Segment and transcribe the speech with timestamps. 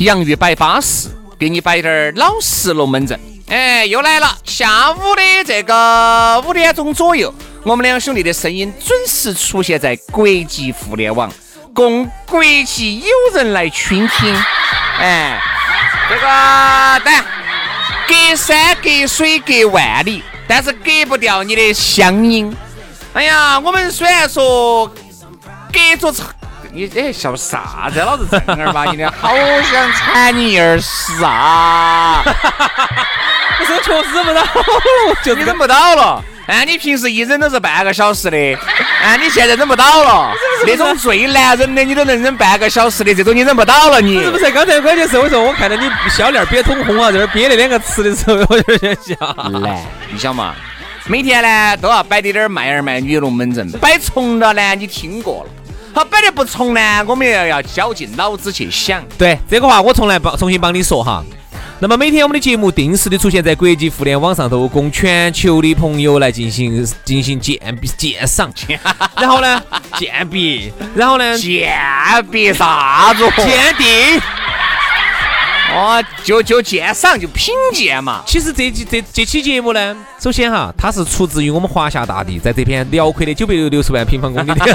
[0.00, 3.20] 洋芋摆巴适，给你摆点儿老实龙门阵。
[3.48, 7.34] 哎，又来了，下午的这个五点钟左右，
[7.64, 11.30] 我们两兄弟的声音准时出现在国际互联网，
[11.74, 14.34] 供国际友人来倾听。
[14.98, 15.38] 哎，
[16.08, 16.22] 这个
[17.04, 17.22] 但
[18.08, 22.56] 隔山隔水隔万里，但是隔不掉你的乡音。
[23.12, 24.86] 哎呀，我们虽然说
[25.70, 26.14] 隔着。
[26.72, 27.98] 你这笑啥子？
[27.98, 32.22] 老子正儿八经的，好想铲你一屎啊！
[33.58, 34.42] 不是我确实忍不到，
[35.24, 36.24] 就你忍不到了。
[36.46, 38.36] 哎，你平时一忍都是半个小时的，
[39.02, 40.32] 哎，你现在忍不到了。
[40.66, 44.00] 那种最难忍的，你都能忍半个小时的，这种你忍不到了。
[44.00, 44.50] 你是不是？
[44.50, 49.16] 刚才关键是我说，我看到你小脸憋通红啊，在这憋那两个词的时候，我就在想，
[49.60, 49.76] 难，
[50.10, 50.54] 你想嘛？
[51.06, 55.50] 每天呢都要摆点点卖儿卖女龙门阵，摆重了呢，你听过了。
[55.92, 59.02] 好摆得不从呢，我们要要绞尽脑汁去想。
[59.18, 61.24] 对这个话，我从来帮重新帮你说哈。
[61.82, 67.58] 那么每天我们的节目定时的出现在国际互联网上头，供全球的朋友来进行进行鉴
[67.96, 68.52] 鉴赏。
[69.16, 69.62] 然后呢，
[69.96, 71.72] 鉴别，然后呢，鉴
[72.30, 73.24] 别啥子？
[73.36, 74.20] 鉴定。
[75.72, 78.22] 哦，就就鉴赏就品鉴嘛。
[78.26, 84.56] 其实这期这这期节目呢，首先哈，它是出自于我们华夏大地，在这片辽阔的九百六十万平方公里的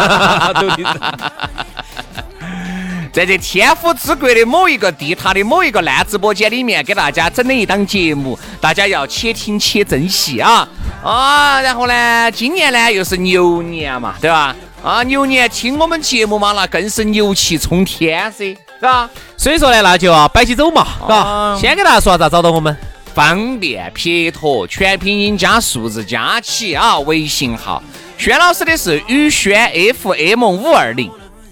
[3.11, 10.67] 在这天府之国的某一个地塔的某一个烂直播间里面，给大家整的一档节目，大家要且听且珍惜啊
[11.01, 11.61] 啊！
[11.61, 14.53] 然后呢，今年呢又是牛年嘛，对吧？
[14.83, 18.53] 啊，牛年听我们节目嘛，那更是牛气冲天噻，
[18.85, 19.09] 是吧？
[19.35, 21.57] 所以说呢，那就要摆起走嘛，嘎。
[21.59, 22.75] 先给大家说下咋找到我们，
[23.15, 27.81] 方便撇脱，全拼音加数字加起啊，微信号。
[28.17, 31.11] 轩老师的是宇轩 FM 五二零，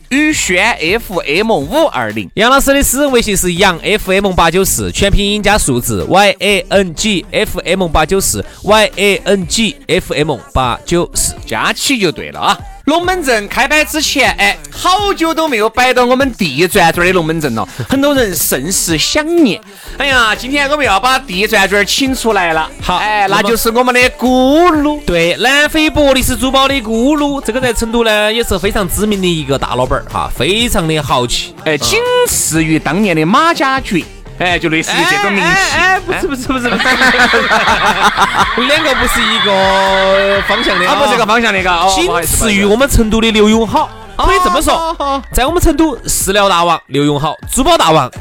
[0.09, 2.29] 宇轩 FM 五二零。
[2.35, 12.57] 杨老师的私人微信是杨 FM 八九四，全拼音加数字 Y A N G F M 八九四，Y A N G F M 八九四，加起就对了啊。
[12.85, 19.61] 龙门阵开摆之前，哎，好久都没有摆到我们地转转的龙门阵了，很多人甚是想念。
[19.97, 22.69] 哎呀，今天我们要把地转转请出来了。
[22.81, 24.99] 好，哎，那就是我们的咕噜。
[25.05, 34.03] 对，南非伯利斯珠宝的咕噜，这个在成都呢也是非常知名的一个大老板儿哈，非常的豪气，哎，仅次于当年的马家爵。
[34.43, 35.77] 哎，就类似于这种名气。
[35.77, 36.81] 哎，不是不是不是不是，
[38.67, 41.87] 两个不是一个方向的，啊，不是一个方向的，个。
[41.95, 48.11] 仅次于我们成都的刘永好，可以这么说，在我们成都，饲料大王刘永好，珠宝大王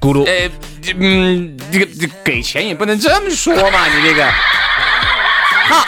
[0.00, 0.26] 咕噜。
[0.26, 0.48] 哎，
[0.98, 4.26] 嗯，这个这给钱也不能这么说嘛， 你这个。
[5.68, 5.86] 好，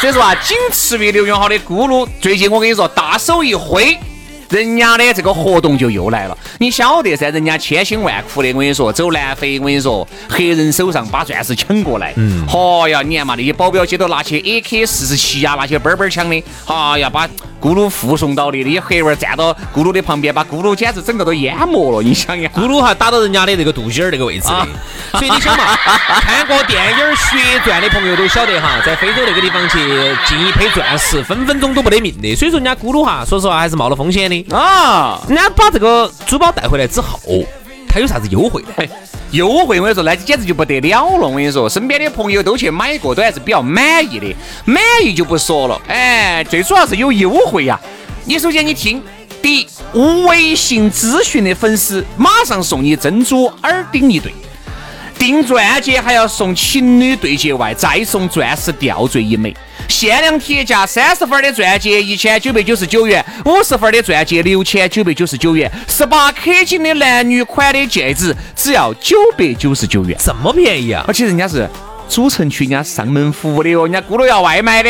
[0.00, 3.98] 所以说啊，仅次于刘永好的咕噜，最近我跟你说，大手一挥。
[4.50, 7.28] 人家的这个活动就又来了，你晓得噻？
[7.30, 12.14] 人家千辛万苦的，我跟你说，走南非，我跟你说，黑人手上把钻石抢过来。
[12.16, 12.46] 嗯。
[12.52, 17.28] 哦呀，你看嘛，那些保镖街都拿起 AK 四十七呀，那些奔奔枪的，哎呀，把
[17.60, 22.02] 咕噜护送到的，那些黑娃儿站到咕噜的旁边，把咕噜简直整个都淹没了。
[22.02, 24.66] 你想一下，咕噜还打到人家的这个肚脐儿那个位置的。
[25.12, 29.78] 所以你想嘛，看过电影《血钻》的朋友都晓得哈，在非洲那个地方去
[30.26, 32.34] 进一批钻石，分分钟都不得命的。
[32.34, 34.37] 所以说人家咕噜哈，说实话还是冒了风险的。
[34.50, 37.18] 啊，人家把这个珠宝带回来之后，
[37.88, 38.84] 它有啥子优惠呢？
[39.32, 41.28] 优惠我跟你说，那简直就不得了了。
[41.28, 44.34] 我跟你说，身边的朋友都去买过，都还是比较满意的。
[44.64, 47.78] 满意就不说了，哎，最主要是有优惠呀。
[48.24, 49.02] 你首先你听，
[49.42, 49.66] 第一，
[50.26, 54.32] 微信咨询的粉丝马上送你珍珠耳钉一对，
[55.18, 59.54] 订钻戒还要送情侣对戒外，再送钻石吊坠一枚。
[59.88, 71.04] 限量铁价三十分的钻戒一千九百九十九元，五十分的钻戒六千九百九十九元，十八 K 金的男女款的戒指只要九百九十九元，这么便宜啊！
[71.08, 71.68] 而且人家是。
[72.10, 74.88] 主城区人家上门服务的哦，人家咕噜要外卖的，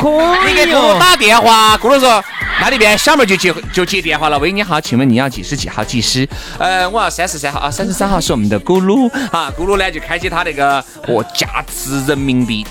[0.00, 0.08] 可
[0.44, 2.20] 以你给咕噜打电话，咕噜说
[2.60, 6.28] 那里边小妹就接就接电话了，喂你好，请问你要几十几号技师？
[6.58, 12.66] 呃，我要三十三号啊，三十三号是我们的咕噜啊，咕噜呢就开启他那个哦价值人民币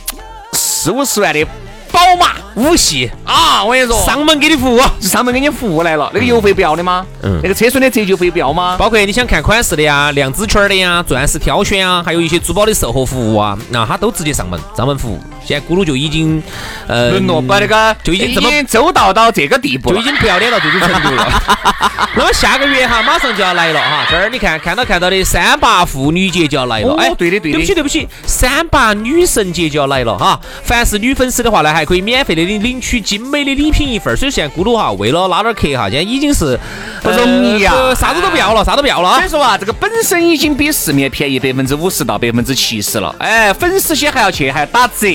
[0.78, 1.44] 四五十万的。
[1.92, 3.64] 宝马五系啊！
[3.64, 6.12] 我跟你说，上门给你服务， 上门给你服务来了。
[6.14, 7.04] 那个油费不要的吗？
[7.24, 7.40] 嗯。
[7.42, 8.76] 那个车损的折旧费不要吗？
[8.78, 15.20] 包括你想看款式的呀、量子圈的呀、钻石挑选啊，还有一些珠宝的售后服务啊，那他都直接上门上门服务。
[15.48, 16.44] 现在咕噜就已经
[16.88, 21.44] 呃沦落把那个就已经这么周到到这个地步，就已经不要脸到这种程度了。
[22.18, 26.96] 那么下个月哈，马上就要来了哈，这儿你看看到看到的三八妇女节就要来了。
[26.98, 27.58] 哎，对的对的。
[27.58, 30.40] 对不起对不起，三八女神节就要来了哈。
[30.64, 34.16] 凡是女粉丝的话呢，还可以免费的领领取精美的礼品一份。
[34.18, 36.60] 所以现在咕噜哈，为了拉点客哈，现在已经是
[37.02, 39.16] 不容易呀，啥子都不要了，啥都不要了。
[39.16, 43.14] 所以说啊，这个本身已经比市面便宜百分之五十到百分之七十了。
[43.20, 45.08] 哎，粉丝些还要去，还要打折。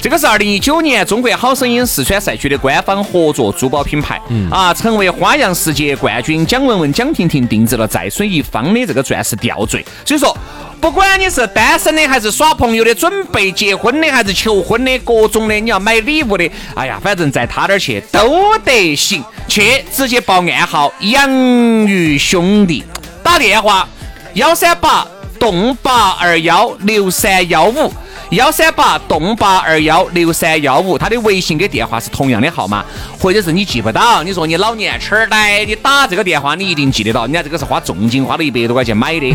[0.00, 9.84] 这个是二零一九年中国好声音四川赛区的官方合作珠宝品牌，啊，成为花样世界冠军蒋雯雯、蒋婷婷定制了在水一方的这个钻石吊坠。
[10.04, 10.36] 所以说，
[10.80, 19.24] 不管你是单身的，还是耍朋友的，准备结婚的，还是求婚的，各种的，你要买礼物的，哎呀，反正在他那儿去都得行。
[19.48, 21.28] 去直接报暗号“养
[21.86, 22.84] 鱼兄弟”，
[23.24, 23.88] 打电话
[24.34, 25.04] 幺三八
[25.38, 27.92] 栋八二幺六三幺五。
[28.32, 32.84] 幺三八洞八二幺六三幺五，他的微信跟电话是同样的号码，
[33.18, 39.34] 或者是你记不到，你说你老年痴呆，你打这个电话你一定记得到，人家这个是花重金花了一百多块钱买的。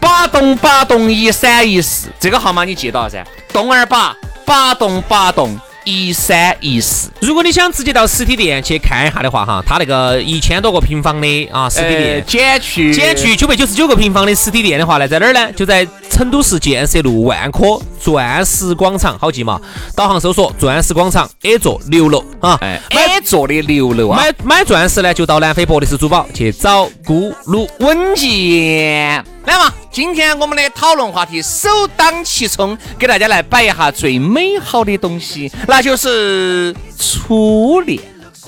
[0.00, 5.54] 八栋八栋一三一四，这个号码你记到噻，栋二八八栋八栋。
[5.84, 15.52] 一三一四，如果你想直接到实体店去看一下的话，哈，它那个一千多个平方的啊，实体店减去减去九百九十九个平方的实体店的话呢，在哪儿呢？
[15.52, 19.60] 就在成都市建设路万科钻石广场，好记嘛？
[19.96, 24.16] 导航搜索钻石广场 A 座六楼啊，A 座的六楼啊。
[24.16, 29.24] 买买钻石呢，就到南非博利斯珠宝去找咕噜稳健。
[29.44, 38.00] 来嘛，今天我们的讨论话题首当其冲，给大家来摆一下最美好的东西，那就是初恋。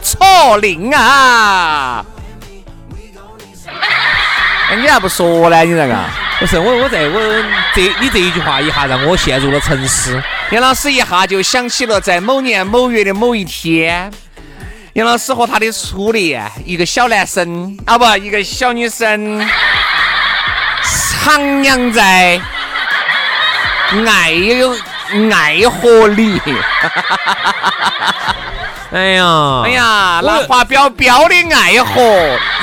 [0.05, 2.07] 初恋啊！
[4.69, 5.65] 哎你咋不说呢？
[5.65, 5.97] 你这个
[6.41, 7.21] 不是我，我在我
[7.75, 10.21] 这你这一句话一下让我陷入了沉思。
[10.51, 14.11] 杨老师一下就想起了在某年某月的某一天，
[14.95, 19.49] 杨老师和他的初恋，一个小男生啊，不，一个小女生。
[21.25, 22.41] 徜徉在
[24.07, 24.77] 爱有
[25.33, 26.41] 爱河里，
[28.97, 32.01] 哎呀，哎呀，那滑标标的爱河，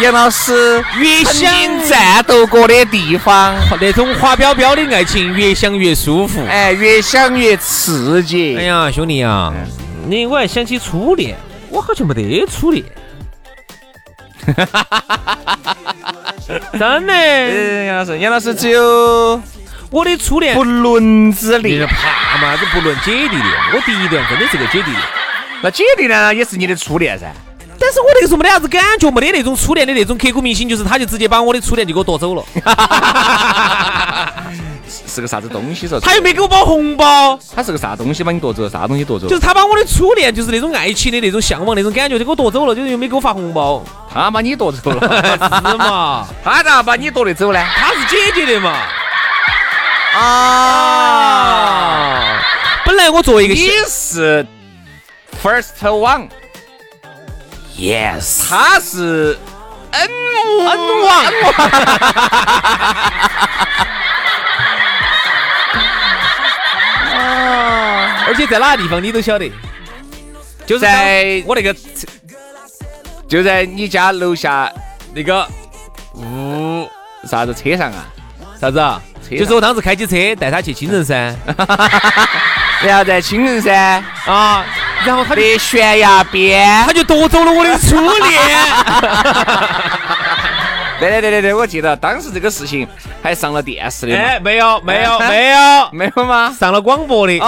[0.01, 1.47] 杨老师越想
[1.87, 8.57] 战斗过的地方，那种花标标的爱情越想越舒服，哎，越想越刺激。
[8.57, 9.53] 哎呀，兄弟啊，
[10.07, 11.37] 你我还想起初恋，
[11.69, 12.83] 我好像没得初恋。
[16.79, 19.39] 真的，杨老师，杨老师只有
[19.91, 22.57] 我的初恋不伦之恋，怕嘛？
[22.59, 23.45] 这不伦姐弟恋，
[23.75, 24.99] 我第一段真的是个姐弟恋。
[25.63, 27.31] 那姐弟呢也是你的初恋噻？
[27.79, 32.43] 但是我那个时候没得啥子感觉，没得那种初恋的那种刻骨铭心，就是他就直接把我的初恋就给我夺走了。
[35.07, 35.87] 是个啥子东西？
[35.87, 38.67] 说他又没给我包红包，他是个啥东西把你夺走？
[38.67, 39.27] 啥东西夺走？
[39.27, 43.81] 就是他把我的初恋，就是那种爱情的那种向往那种感觉，就给我夺走了，就是又没给我发红包。
[44.13, 46.27] 他把你夺走了，是嘛？
[46.43, 47.63] 他咋把你夺得走呢？
[47.75, 48.75] 他是姐姐的嘛？
[50.15, 50.29] 啊！
[52.85, 54.45] 本来我作为一个你是
[55.41, 55.73] first
[57.77, 59.37] one，yes，他是
[59.91, 60.13] n n
[61.03, 61.33] one。
[68.25, 69.51] 而且在哪个地方你都晓得，
[70.65, 71.75] 就在我那个，
[73.27, 74.71] 就在你家楼下
[75.13, 75.47] 那个
[76.15, 76.89] 屋
[77.29, 78.05] 啥子车上啊？
[78.59, 78.99] 啥子啊？
[79.29, 81.35] 就是我当时开起车带他去青城山，
[82.81, 84.03] 然后在青城山。
[84.25, 84.65] 啊，
[85.05, 88.41] 然后他的悬崖边，他就夺走了我的初恋。
[90.99, 92.87] 对对对对对，我记得当时这个事情
[93.21, 94.15] 还上了电视的。
[94.15, 96.55] 哎，没有没有没有没有吗？
[96.57, 97.37] 上了广播的。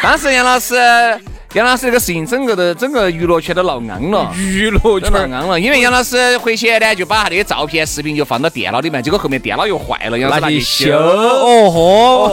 [0.00, 0.76] 当时杨老师
[1.54, 4.32] 杨老师这个事情，整个的整个娱乐圈都闹昂了。
[4.36, 10.96] 娱乐圈闹昂了，因为杨老师回去呢，就把他那个照片、视频就放到电脑里面，结果后面电脑又坏了，杨老师拿去修。
[10.96, 11.68] 哦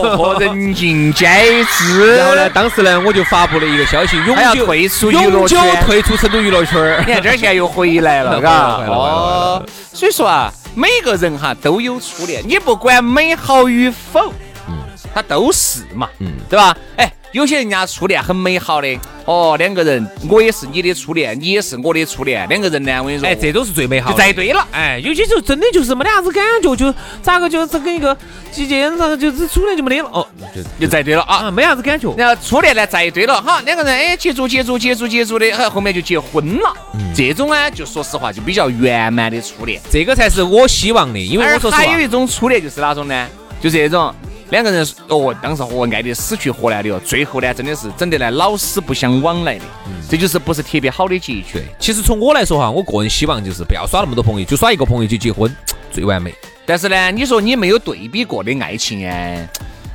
[0.02, 1.26] 哦豁，人尽皆
[1.64, 2.16] 知。
[2.16, 7.04] 然后呢，当时呢，我就发布了一个消息，永久退出娱乐永久圈退出成都娱乐圈。
[7.06, 8.50] 你 看这儿现在又回来了，嘎。
[8.86, 9.62] 哦，
[9.92, 14.32] 所以说啊，每个人哈都有初恋，你不管美好与否，
[14.68, 14.78] 嗯，
[15.14, 16.74] 他都是嘛，嗯，对吧？
[16.96, 24.24] 哎，有些人家初恋很美好的，哦，两个人，我也是你的初恋，你也是我的初恋，两个人呢，我跟你说，哎，这都是最美好就的。
[24.24, 24.66] 在对了。
[24.72, 28.16] 哎，有些时候真的就是没得啥子感觉，就咋个就这跟一个
[28.50, 30.10] 季节，然后就是初恋就没得了。
[30.12, 32.12] 哦，就就在对了啊，啊，没啥子感觉。
[32.16, 36.74] 然后初恋呢在对了，哈，两个人哎接触接触接触接触的，哎后面就结婚了。
[37.14, 39.80] 这种呢，就说实话就比较圆满的初恋。
[39.88, 43.28] 这个才是我希望的，因为我说实话还有，一种初恋就是哪种呢？
[43.60, 44.12] 就这种
[44.50, 49.64] 两个人哦，当时和爱的死去活来的哦，最后呢真的是整得来老死不相往来的，
[50.08, 51.62] 这就是不是特别好的结局。
[51.78, 55.54] 其实从我来说哈，我个人希望就是不要耍那么多朋友，就耍一个朋友就结婚，
[55.90, 56.34] 最完美。
[56.66, 59.48] 但是呢，你说你没有对比过的爱情哎，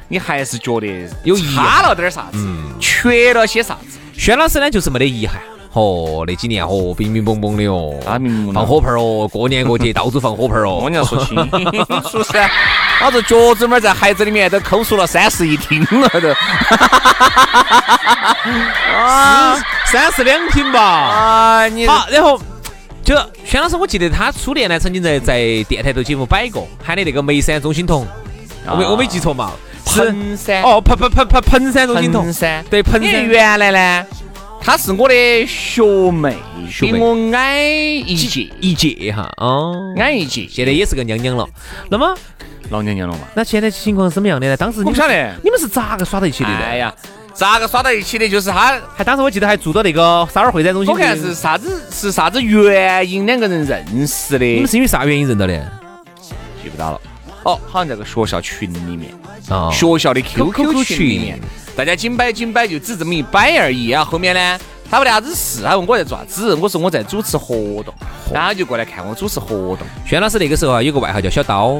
[0.08, 0.88] 你还是觉得
[1.24, 2.38] 有差了点啥子，
[2.80, 3.98] 缺了些啥子。
[4.18, 5.42] 轩老师呢，就是没得遗憾。
[5.74, 7.94] 哦，那几年哦，冰冰蹦蹦的哦，
[8.54, 10.94] 放火炮儿哦，过年过节到处放火炮儿哦我跟。
[10.94, 12.50] 你要说清楚噻，
[13.02, 16.30] 老子脚趾拇儿在孩子里面都抠出了三室一厅了都。
[18.96, 20.82] 啊三室两厅吧。
[20.82, 21.68] 啊！
[21.68, 22.40] 你好，然后
[23.04, 28.08] 就轩老师，我记得他初恋呢，曾经在在电台头节目摆过，喊的那个眉山钟欣桐，
[28.68, 29.52] 我没我没记错嘛？
[29.88, 33.00] 是彭山哦，彭彭彭彭彭山钟欣桐彭，山，对彭。
[33.02, 34.06] 原来呢，
[34.65, 36.36] 她是我的学妹，
[36.67, 41.48] 学妹比我矮一届，一届哈，哦，矮一届，现在也是个娘娘了。
[41.88, 42.17] 那么，
[42.72, 43.27] 老娘娘了嘛。
[43.36, 44.57] 那现在情况是怎么样的呢？
[44.57, 46.57] 当时我不晓得你们是咋个耍到一起的呢？
[46.63, 46.91] 哎呀，
[47.31, 48.27] 咋个耍到一起的？
[48.27, 50.91] 就是她，还当时我记得还住到那个少儿会展中心。
[50.91, 55.72] 我看是啥子是啥子原因两个人认识的你们，是因为啥原因认到的？
[56.63, 57.00] 记不到了。
[57.46, 59.12] 哦，好像在个学校群里面。
[59.50, 61.40] 啊学校的 QQ 群里面，
[61.75, 64.04] 大家紧摆紧摆，就只这么一摆而已啊。
[64.04, 64.60] 后面呢，
[64.90, 67.94] 他没得啥子事，他问我在做啥子，我说我在主持活动，
[68.34, 69.80] 然后他就过来看我主持活动。
[70.04, 71.80] 轩老师那个时候啊，有个外号叫小刀，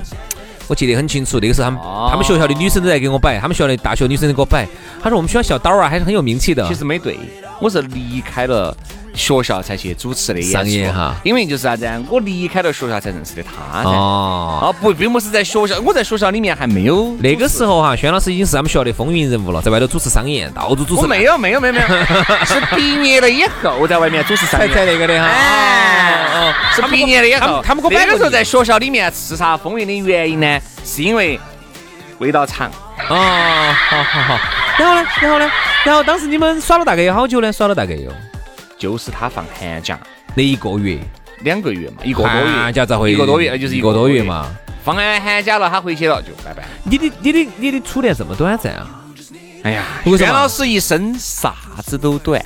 [0.68, 1.40] 我记得很清楚。
[1.40, 4.68] 那个时候他们、哦他们学校的女生都在给我摆，他们学校的大学女生都给我摆。
[5.02, 6.68] 他说我们学校小刀啊，还是很有名气的。
[6.68, 7.18] 其实没对，
[7.60, 8.76] 我是离开了
[9.16, 13.90] 学校才去主持的演哈因为就是啥子啊，我离开了学校才认识的他噻。
[13.90, 21.02] 哦，啊不，并不是在学校，我在学校里面还没有那个时候哈，轩老师已经是他们学校的风云人物了，在外头主持商演，到处主持。
[21.02, 21.88] 我没有没有没有没有，
[22.46, 24.76] 是毕业了以后在外面主持商才演。
[24.76, 25.28] 才那个的哈。
[25.28, 31.40] 哎，哦是毕业了以后，他们我那个时候在学校里面叱咤风云的原因呢，是因为
[32.20, 32.70] 味道长。
[33.10, 33.16] 哦，
[33.90, 34.40] 好好好。
[34.78, 35.50] 然后呢，然后呢，
[35.86, 37.52] 然后当时你们耍了大概有好久呢？
[37.52, 38.12] 耍了大概有
[38.78, 39.98] 就是他放寒假
[40.36, 41.00] 那一个月，
[41.42, 44.24] 两个月嘛，一个多月，寒假咋会一个多月，那就是一个多月。
[44.24, 44.48] 嘛？
[44.84, 46.64] 放完寒假了，他回去了就拜拜。
[46.84, 48.88] 你的你的你的初恋这么短暂啊？
[49.64, 52.40] 哎呀，为什么轩老师一生啥子都短，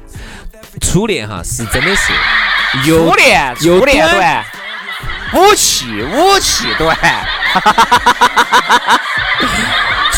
[0.79, 2.13] 初恋哈是真的是
[2.83, 4.45] 初有恋有初恋短短，
[5.33, 6.95] 武器武器短，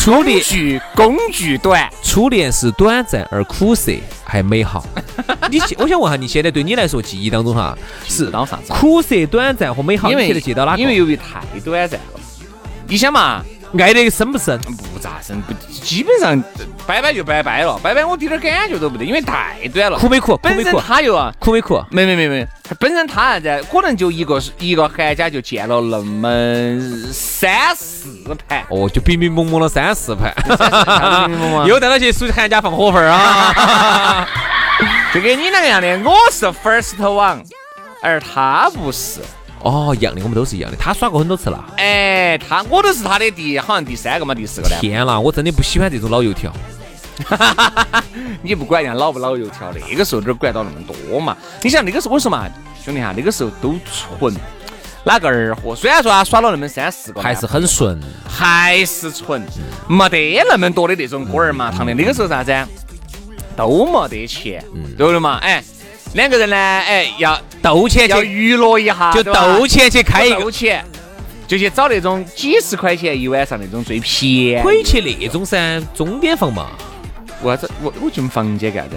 [0.03, 1.88] 初恋具工具短。
[2.01, 3.91] 初恋是短暂而苦涩
[4.24, 4.84] 还美好。
[5.51, 7.77] 你现我想问下你现在对你来说记忆当中哈
[8.08, 8.74] 是到啥子？
[8.74, 10.81] 苦涩、短暂和美好，因为你记得记到哪个？
[10.81, 12.20] 因为由于太短暂了，
[12.88, 13.46] 你想嘛，
[13.77, 14.60] 爱得深不深？
[14.91, 16.43] 不咋深，不基本上
[16.91, 19.98] 拜拜就拜拜了，拜拜我滴点儿感觉都不得，因为太短了。
[19.98, 20.33] 苦没苦？
[20.33, 20.75] 苦本身？
[20.75, 21.81] 他又啊，苦没苦？
[21.89, 26.27] 没没没没，他本身他啥子，可能就一个一个寒假就见了那么
[27.13, 28.65] 三四盘。
[28.67, 30.33] 哦，就冰冰蒙蒙了三四盘，
[31.65, 34.27] 又带他去暑寒假放火盆儿啊！
[35.15, 37.41] 就跟你那个样的，我是 first one，
[38.03, 39.21] 而他不是。
[39.62, 40.75] 哦，一样的，我们都是一样的。
[40.77, 41.63] 他耍过很多次了。
[41.77, 44.75] 哎，他我都是他的第好像第三个嘛，第四个了。
[44.81, 46.51] 天啦，我真的不喜欢这种老油条。
[48.41, 51.35] 你不管人家老不老油条，那个时候哪儿管到那么多嘛？
[51.61, 52.47] 你想那个时候，我说嘛，
[52.83, 54.33] 兄弟哈，那个时候都纯，
[55.03, 55.75] 哪个儿货？
[55.75, 57.99] 虽然说他耍了那么三四个，还是很顺。
[58.27, 59.41] 还是纯，
[59.87, 61.93] 没得那么多的那种锅儿麻糖的。
[61.93, 62.67] 那个时候啥子啊？
[63.55, 64.63] 都没得钱，
[64.97, 65.37] 对不对嘛？
[65.41, 65.61] 哎，
[66.13, 70.83] 两个人呢，哎，要斗钱去，娱乐一下，就斗钱去开一个，斗钱，
[71.47, 74.63] 就去找那种几十块钱一晚上那种最便宜。
[74.63, 76.67] 可以去那种噻，钟点房嘛。
[77.43, 77.69] 为啥子？
[77.81, 78.95] 我我进房间干啥子？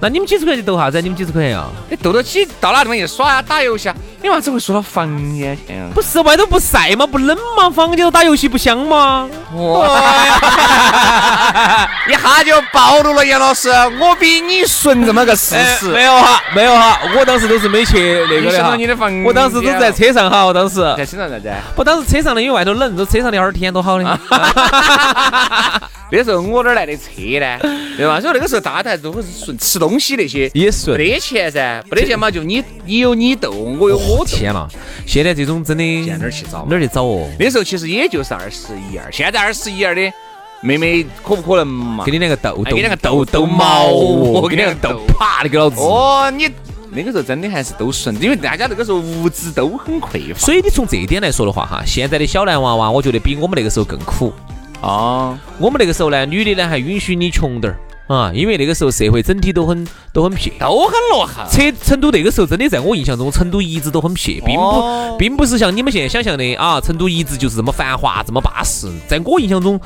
[0.00, 1.00] 那你们几十块钱斗啥子？
[1.00, 1.68] 你们几十块钱啊？
[1.88, 3.94] 你斗到起到哪地方去耍啊、打游戏啊？
[4.20, 5.86] 你为啥子会说到房间去啊？
[5.94, 7.06] 不是外头不晒吗？
[7.06, 7.70] 不冷吗？
[7.70, 9.28] 房间头打游戏不香吗？
[9.54, 10.00] 哇
[12.08, 13.70] 一下就暴露了，杨老师，
[14.00, 15.24] 我比你顺这么？
[15.24, 15.86] 个事实。
[15.92, 18.74] 没有哈，没有哈，我当时都是没去那个的哈。
[18.74, 21.48] 你的房间我当时都在车上哈，我当时在车上啥子？
[21.76, 24.18] 我当时车上的，因为外头冷，这车上聊会儿天多好的。
[26.14, 27.00] 那时候我哪来的车
[27.40, 27.58] 呢？
[27.96, 28.20] 对吧？
[28.20, 34.24] 所以那个时候大家还都是顺吃东西那些也顺，没得钱噻，没得钱嘛，就你你有你斗，我有我斗。
[34.26, 34.68] 天了，
[35.06, 36.66] 现在这种真的现在哪儿去找？
[36.68, 37.26] 哪儿去找哦？
[37.38, 40.00] 那时候其实也就是二十一二，现在二十一二的
[40.60, 42.04] 妹妹可不可能嘛？
[42.04, 45.80] 给你两个斗斗，给你两个斗斗毛，我给你两个斗，啪，你给老子！
[45.80, 46.50] 哦，你
[46.90, 50.38] 那个时候真的还是都顺，因为大家那个时候物资都很匮乏。
[50.38, 54.32] 所以你从这一点来说的话哈，现在的小男娃娃，我觉得比我们那个时候更苦。
[54.82, 57.78] 啊，我们那个时候呢，女的呢还允许你穷点儿
[58.12, 61.48] 啊，因为那个时候社会整体都很都很撇，都很落后。
[61.48, 68.90] 成成都那个时候真的在我印象中，成都一直都很撇，并不并不是像你们现在想象的啊，成都一直就是这么繁华这么巴适。
[69.06, 69.80] 在我印象中，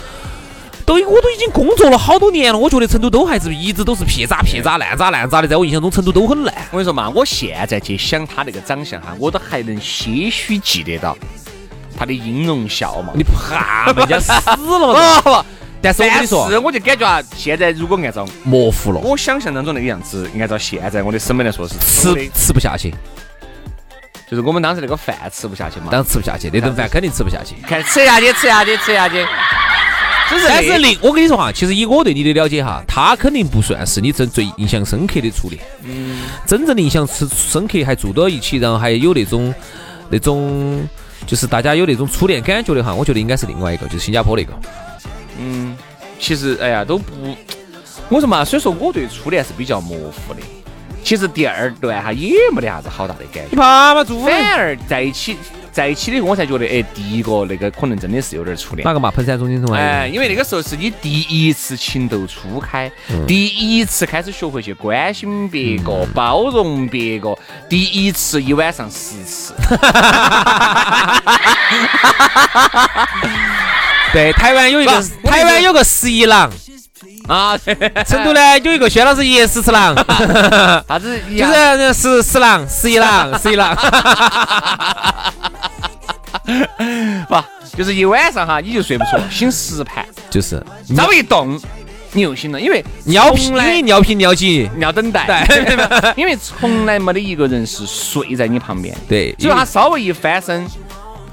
[0.87, 5.47] 都我都已经工作了好多年了，我觉得成都都还是一直都是撇渣撇渣烂渣烂渣的。
[5.47, 6.55] 在我印象中，成都都很烂。
[6.71, 11.15] 我跟你说嘛，我现在去想他那个长相哈，我都还能些许记得到
[11.97, 13.13] 他的音容笑貌。
[13.15, 15.45] 你怕人家死了嘛？
[15.83, 22.93] 但是我跟你说，是我就感觉啊，现在如果按照模糊了，我想象当中那个样子，按照现在我的审美来说是吃吃不下去，
[24.29, 27.55] 就是我们当时那个饭吃不下去嘛，当时吃不下去，那顿饭肯定吃不下去。
[27.69, 29.25] 看吃下去，吃下去，吃下去。
[30.29, 35.63] 就是但是另我跟你说哈，其实以我对你的了解哈，他肯定不算是你最最印象深刻的初恋。
[35.85, 36.23] 嗯。
[36.45, 39.55] 真正的印象深深刻还住到一起，然后还有那种
[40.09, 40.89] 那种，
[41.25, 44.53] 就是大家有那种初恋感觉的哈，我觉得应该是另外一个，就是新加坡那个。
[45.39, 45.77] 嗯，
[46.19, 47.37] 其实哎呀都不，
[48.09, 50.41] 我说嘛，所以说我对初恋是比较模糊的。
[51.03, 53.49] 其实第二段哈也没得啥子好大的感觉。
[53.51, 54.03] 你怕嘛？
[54.05, 55.37] 反而在一起
[55.77, 58.83] 在一起的我才觉得，哎，第一个那个可能真的是有点初恋。
[58.87, 59.11] 哪个嘛？
[59.11, 62.91] 彭山中心中哎，因为那个时候是你第一次情窦初开，
[63.27, 69.53] 第一次开始学会去关心别个、包容别个，第一次一晚上十次。
[74.15, 76.51] 对，台湾有一个，台湾有个十一郎
[77.29, 77.57] 啊，
[78.07, 79.95] 成都呢有一个薛老师也十次郎，
[80.89, 81.21] 啥子？
[81.29, 83.77] 就是十十郎，十一郎， 十一郎，
[87.29, 87.37] 不，
[87.77, 90.63] 就是一晚上哈，你就睡不着，醒十盘，就是
[90.97, 91.61] 稍微一动，
[92.13, 100.67] 你又醒了，因为尿频，因为尿频尿急，尿等待，对，因为从来没得一个人是睡在你旁边，对，只要他稍微一翻身。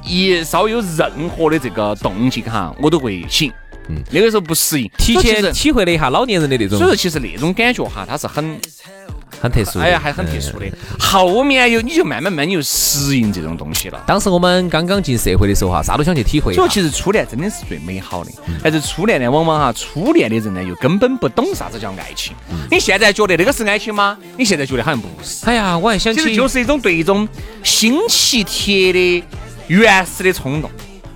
[0.06, 3.50] 一稍有任何的这个动静哈，我都会醒。
[3.90, 6.78] 嗯，那个时候不适应，提前体会了一下老年人的那种。
[6.78, 8.58] 所以说，其实那种感觉哈，它是很
[9.42, 9.80] 很特殊。
[9.80, 10.66] 哎呀，还很特殊的。
[11.00, 14.02] 后面又你就慢慢慢你就适应这种东西了。
[14.08, 16.54] 当时我们刚刚进社会的时候哈，啥都想去体会。
[16.54, 18.32] 所以其实初恋真的是最美好的。
[18.64, 22.34] 但是初恋呢，往往哈，初恋的人呢又根本不懂啥子叫爱情。
[22.72, 24.18] 你现在觉得那个是爱情吗？
[24.38, 25.46] 你现在觉得好像不是。
[25.46, 27.28] 哎呀，我还想起，就是一种对一种
[27.64, 28.52] 新奇特
[28.94, 29.24] 的。
[29.68, 30.70] 原始的冲动，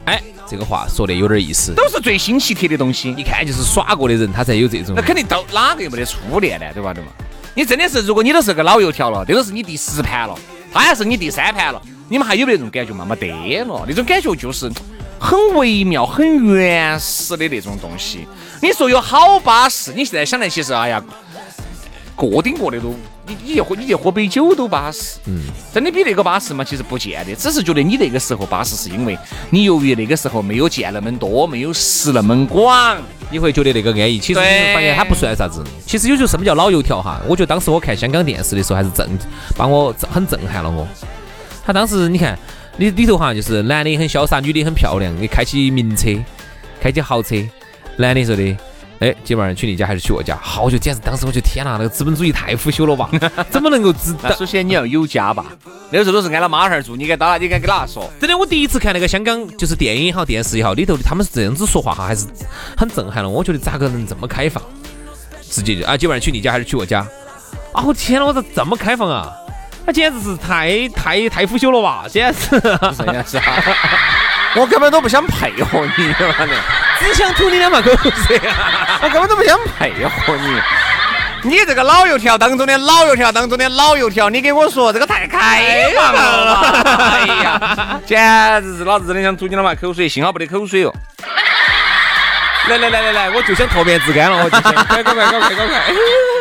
[0.05, 4.93] 哎，这个话说的有点意思，都是最新奇特的东西，一看就是耍过的人，他才有这种。
[4.95, 6.65] 那肯定都哪个又没得初恋呢？
[6.73, 6.93] 对吧？
[6.93, 7.11] 对嘛？
[7.53, 10.35] 你真的是，如果你都是个老油条了，这个是你第十盘了，
[10.71, 13.05] 他还是你第三盘了，你们还有没得那种感觉嘛？
[13.05, 14.71] 没得了，那种感觉就是
[15.19, 18.27] 很微妙、很原始的那种东西。
[18.61, 21.03] 你说有好巴适，你现在想来，其实哎呀。
[22.15, 22.95] 个顶个的都，
[23.27, 25.17] 你你去喝，你去喝杯酒都巴适。
[25.25, 25.41] 嗯，
[25.73, 26.63] 真的比那个巴适吗？
[26.63, 29.17] 其实不见得，只是觉得你那个时候巴适，是因为
[29.49, 32.97] 你由于那个时候没有见那么多，没有识那么广，
[33.29, 34.17] 你会觉得那个安逸。
[34.17, 35.61] 其实你会发现它不算啥子。
[35.85, 37.21] 其实有时候什么叫老油条哈？
[37.27, 39.09] 我觉得当时我看香港电视的时候，还是震，
[39.57, 40.87] 把我很震撼了我。
[41.65, 42.39] 他当时你看，
[42.77, 46.17] 里里头哈，就是男的很潇洒，女的很漂亮，你开起名车，
[46.79, 47.35] 开起豪车，
[47.97, 48.55] 男的说的。
[48.99, 50.35] 哎，今晚上去你家还是去我家？
[50.41, 53.09] 好，就简直当时我就天哪，那个资本主义太腐朽了吧？
[53.51, 54.15] 怎么能够知？
[54.37, 55.45] 首先你要有家吧？
[55.91, 58.09] 那个时候都是挨了妈孩儿住，你该打，你该给哪说？
[58.19, 62.25] 真的，我第一次看那个香港，就是电影也好，电视也好，里头的他们是这样子说话哈，还是
[62.75, 63.29] 很震撼了。
[63.29, 64.63] 我觉得咋个能这么开放？
[65.49, 67.05] 直接就啊，今晚上去你家还是去我家？
[67.73, 69.31] 啊，我天哪，我咋这么开放啊？
[69.85, 72.05] 那简直是太太太腐朽了吧？
[72.09, 72.59] 简直是
[73.29, 73.63] 是啊！
[74.57, 76.51] 我根本都不想配合你，妈的！
[76.99, 77.91] 只想吐你两把口
[78.27, 78.41] 水，
[79.03, 80.59] 我根本都不想配合你。
[81.43, 86.61] 你这个老油条当中的老油条当中的老油条，你给我说这个太开放了，
[86.95, 90.93] 哎呀，简直是老子真的想吐你两把口水，幸好没得口水哦。
[92.67, 95.81] 来来来来来，我就想脱面自干了，我就想，快快快快快快快！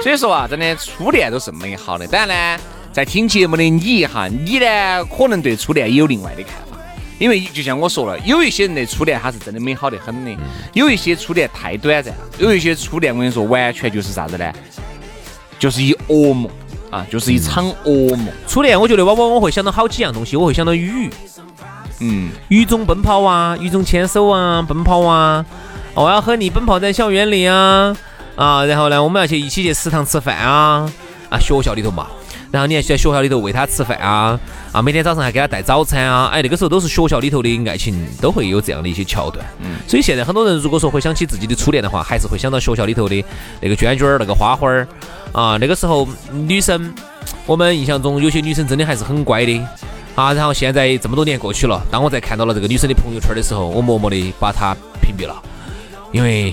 [0.03, 2.07] 所以说啊，真的初恋都是美好的。
[2.07, 6.76] 当然呢，在听节目的你哈，你呢可能对初恋也有另外的看法，
[7.19, 10.37] 因为就像我说了，有一些人的初恋他是真的美好的很的，
[10.75, 14.53] 有一些初恋太短暂了，有一些初恋我跟你说完全就是啥子呢？
[15.59, 16.51] 就是一噩梦
[16.91, 18.29] 啊，就是一场噩梦。
[18.47, 21.11] 初恋，我觉得往往我会想到好几样东西，我会想到雨，
[22.01, 25.45] 嗯，雨中奔跑啊，雨中牵手啊，奔跑啊，
[25.95, 27.97] 我要和你奔跑在校园里啊
[28.37, 30.93] 啊，然后呢，我们要去一起去食堂吃饭啊
[31.31, 32.09] 啊，学校里头嘛。
[32.51, 34.39] 然后你还在学校里头喂他吃饭啊
[34.73, 39.45] 啊，每天早上还给他带早餐啊，哎，那个时候都是学校里头的爱情，都会有这样的一些桥段。
[39.61, 43.25] 嗯，所以现在很多人如果说回想起自己的初恋的话，还是会想到学校里头的
[43.61, 44.87] 那个娟娟儿、那个花花儿
[45.33, 45.57] 啊。
[45.61, 46.95] 那个时候女生，
[47.47, 49.61] 我们印象中有些女生真的还是很乖的
[50.15, 50.33] 啊。
[50.33, 55.35] 然后现在这么多年过去了，当我在看到了这个女生的朋友圈的时候，我默默的把她屏蔽了，
[56.13, 56.53] 因为。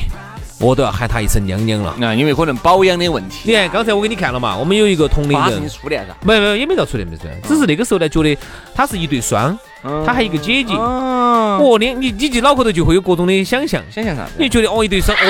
[0.59, 3.41] 我都要喊她一声娘娘了，啊因为可能保养的问题。
[3.43, 6.13] 你看刚才我给你看了嘛，我们有一个同龄人，初恋噻？
[6.21, 8.37] 没没也没到初恋没事，只是那个时候呢，觉得
[8.73, 9.57] 他是一对双，
[10.05, 10.73] 他还有一个姐姐。
[10.73, 14.25] 哦，你你你就脑壳头就会有各种的想象，想象啥？
[14.37, 15.21] 你觉得哦一对双，哦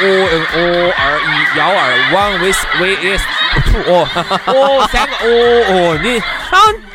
[0.00, 1.78] 哦哦二一幺二
[2.12, 2.46] one v
[2.80, 3.24] v s
[3.70, 4.08] two 哦
[4.46, 6.89] 哦三个哦哦你啊。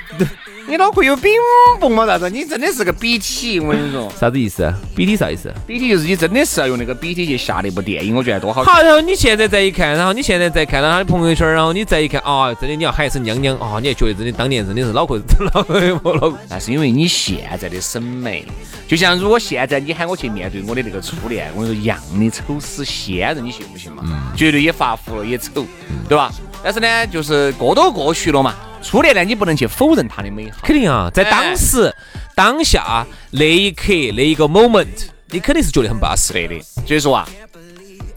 [0.75, 1.31] 你脑壳有饼
[1.79, 2.05] 蹦吗？
[2.05, 2.29] 啥子？
[2.29, 4.11] 你真的是个笔体，我跟你说。
[4.19, 4.69] 啥子意思？
[4.93, 5.49] 笔体啥意思？
[5.65, 8.61] 笔体就是你真的是要用那个笔体去下那部电影，我觉得多好。
[8.61, 15.17] 好，然后你现在再一看，然后你现在再看到他的朋友圈，然后你再一看，啊，真的你要喊一声娘娘啊，你还觉得真的当年真的是脑壳
[15.53, 16.37] 脑壳有脑壳。
[16.49, 18.45] 那是因为你现在的审美，
[18.85, 24.03] 就像如果现在你喊我去面对我的那个初恋，我跟你说一样的丑死仙人，你信不信嘛？
[24.35, 25.65] 绝对也发福了，也丑，
[26.09, 26.29] 对吧？
[26.65, 28.55] 但是呢，就是过都过去了嘛。
[28.81, 30.57] 初恋呢，你不能去否认它的美好。
[30.63, 31.95] 肯定啊，在当时、
[32.33, 34.87] 当下那一刻、那一个 moment，
[35.29, 36.33] 你肯定是觉得很巴适。
[36.33, 37.29] 对的，所以说啊，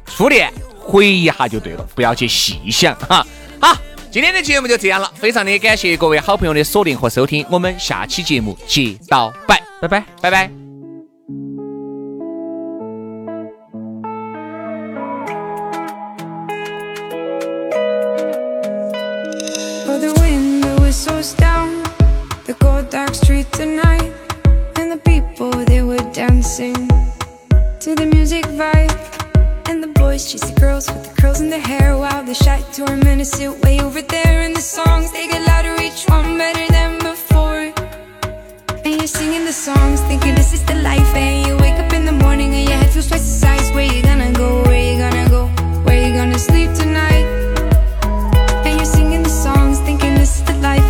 [0.07, 3.23] 初恋回忆一下就对了，不要去细想哈。
[3.61, 3.77] 好，
[4.11, 10.68] 今天的节目就这样了，非常的感谢各位好朋友的锁定和收听，我们下期节目接到拜，拜拜，拜拜。
[27.89, 28.93] To the music vibe.
[29.69, 32.61] And the boys chase the girls with the curls in their hair while the shy
[32.73, 34.41] tormentors sit way over there.
[34.47, 37.73] And the songs they get louder, each one better than before.
[38.85, 41.15] And you're singing the songs, thinking this is the life.
[41.15, 43.73] And you wake up in the morning and your head feels twice the size.
[43.75, 44.63] Where you gonna go?
[44.65, 45.47] Where you gonna go?
[45.85, 47.27] Where you gonna sleep tonight?
[48.67, 50.88] And you're singing the songs, thinking this is the life.